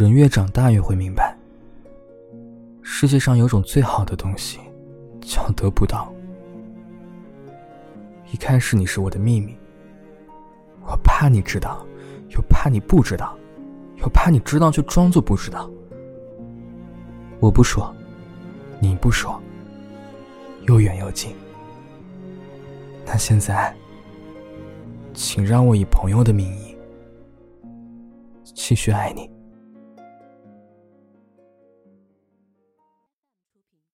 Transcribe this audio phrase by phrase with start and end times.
[0.00, 1.36] 人越长大越会明白，
[2.80, 4.58] 世界上有种最好的东西，
[5.20, 6.10] 叫得不到。
[8.32, 9.54] 一开始你是我的秘密，
[10.86, 11.86] 我怕你知道，
[12.30, 13.36] 又怕你不知道，
[13.98, 15.70] 又怕你知道却装作不知道。
[17.38, 17.94] 我不说，
[18.80, 19.38] 你不说，
[20.66, 21.34] 又远又近。
[23.04, 23.74] 那现在，
[25.12, 26.74] 请让我以朋友的名义
[28.44, 29.28] 继续爱你。